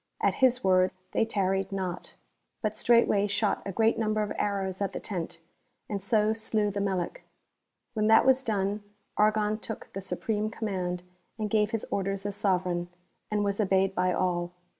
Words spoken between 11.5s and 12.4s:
gave his orders as